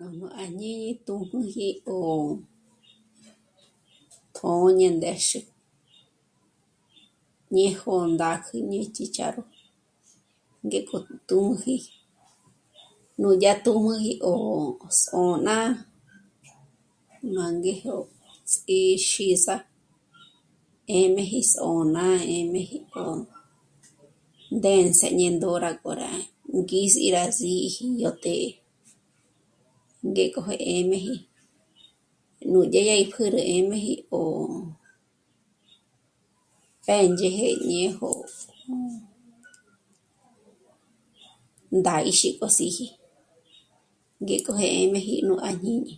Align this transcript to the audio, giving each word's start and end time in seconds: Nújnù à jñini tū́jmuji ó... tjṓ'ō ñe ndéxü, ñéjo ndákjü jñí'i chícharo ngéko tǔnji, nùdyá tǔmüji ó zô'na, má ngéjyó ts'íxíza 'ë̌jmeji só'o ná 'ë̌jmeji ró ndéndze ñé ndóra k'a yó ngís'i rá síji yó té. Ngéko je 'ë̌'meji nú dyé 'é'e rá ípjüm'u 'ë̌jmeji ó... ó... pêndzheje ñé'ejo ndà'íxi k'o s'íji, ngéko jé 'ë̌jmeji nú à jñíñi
Nújnù 0.00 0.26
à 0.42 0.44
jñini 0.52 0.90
tū́jmuji 1.06 1.66
ó... 1.96 1.96
tjṓ'ō 4.36 4.68
ñe 4.78 4.86
ndéxü, 4.98 5.40
ñéjo 7.54 7.94
ndákjü 8.14 8.56
jñí'i 8.68 8.88
chícharo 8.94 9.42
ngéko 10.66 10.96
tǔnji, 11.28 11.76
nùdyá 13.20 13.52
tǔmüji 13.64 14.12
ó 14.32 14.34
zô'na, 15.02 15.56
má 17.34 17.44
ngéjyó 17.58 17.96
ts'íxíza 18.50 19.56
'ë̌jmeji 20.90 21.40
só'o 21.52 21.80
ná 21.96 22.04
'ë̌jmeji 22.28 22.76
ró 22.92 23.06
ndéndze 24.56 25.06
ñé 25.18 25.26
ndóra 25.36 25.70
k'a 25.82 26.08
yó 26.50 26.58
ngís'i 26.64 27.08
rá 27.16 27.24
síji 27.38 27.84
yó 28.02 28.10
té. 28.24 28.38
Ngéko 30.10 30.40
je 30.48 30.54
'ë̌'meji 30.72 31.14
nú 32.50 32.58
dyé 32.72 32.80
'é'e 32.80 32.92
rá 32.92 33.02
ípjüm'u 33.04 33.38
'ë̌jmeji 33.42 33.94
ó... 34.20 34.22
ó... 34.22 34.24
pêndzheje 36.86 37.48
ñé'ejo 37.68 38.10
ndà'íxi 41.78 42.28
k'o 42.38 42.46
s'íji, 42.56 42.86
ngéko 44.24 44.50
jé 44.60 44.66
'ë̌jmeji 44.76 45.14
nú 45.26 45.34
à 45.48 45.50
jñíñi 45.60 45.94